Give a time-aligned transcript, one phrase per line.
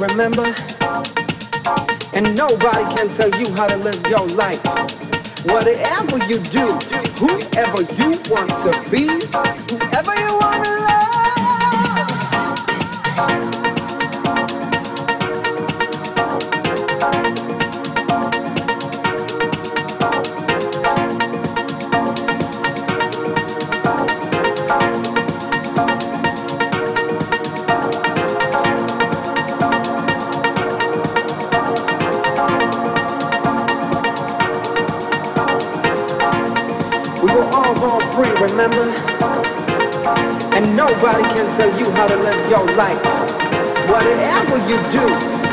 [0.00, 0.46] Remember?
[2.14, 4.60] And nobody can tell you how to live your life.
[5.44, 6.72] Whatever you do,
[7.20, 9.06] whoever you want to be,
[9.68, 10.70] whoever you want to
[13.20, 13.59] remember?
[41.56, 43.00] Tell you how to live your life.
[43.90, 45.06] Whatever you do,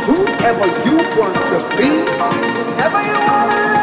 [0.06, 3.77] whoever you want to be, whoever you want to